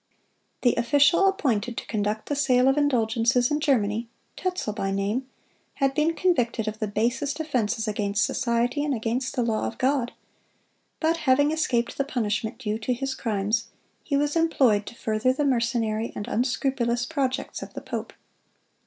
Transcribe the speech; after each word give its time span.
The 0.63 0.73
official 0.77 1.27
appointed 1.27 1.77
to 1.77 1.85
conduct 1.85 2.27
the 2.27 2.35
sale 2.35 2.67
of 2.67 2.75
indulgences 2.75 3.51
in 3.51 3.59
Germany—Tetzel 3.59 4.73
by 4.73 4.89
name—had 4.89 5.93
been 5.93 6.15
convicted 6.15 6.67
of 6.67 6.79
the 6.79 6.87
basest 6.87 7.39
offenses 7.39 7.87
against 7.87 8.25
society 8.25 8.83
and 8.83 8.95
against 8.95 9.35
the 9.35 9.43
law 9.43 9.67
of 9.67 9.77
God; 9.77 10.13
but 10.99 11.17
having 11.17 11.51
escaped 11.51 11.99
the 11.99 12.03
punishment 12.03 12.57
due 12.57 12.79
to 12.79 12.95
his 12.95 13.13
crimes, 13.13 13.67
he 14.03 14.17
was 14.17 14.35
employed 14.35 14.87
to 14.87 14.95
further 14.95 15.33
the 15.33 15.45
mercenary 15.45 16.11
and 16.15 16.27
unscrupulous 16.27 17.05
projects 17.05 17.61
of 17.61 17.75
the 17.75 17.81
pope. 17.81 18.11